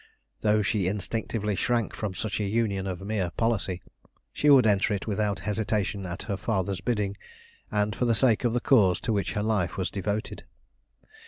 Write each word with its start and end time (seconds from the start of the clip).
Though 0.39 0.63
she 0.63 0.87
instinctively 0.87 1.55
shrank 1.55 1.93
from 1.93 2.15
such 2.15 2.39
a 2.39 2.43
union 2.45 2.87
of 2.87 3.01
mere 3.05 3.29
policy, 3.37 3.83
she 4.33 4.49
would 4.49 4.65
enter 4.65 4.95
it 4.95 5.05
without 5.05 5.41
hesitation 5.41 6.07
at 6.07 6.23
her 6.23 6.37
father's 6.37 6.81
bidding, 6.81 7.17
and 7.69 7.95
for 7.95 8.05
the 8.05 8.15
sake 8.15 8.43
of 8.43 8.53
the 8.53 8.61
Cause 8.61 8.99
to 9.01 9.13
which 9.13 9.33
her 9.33 9.43
life 9.43 9.77
was 9.77 9.91
devoted. 9.91 10.43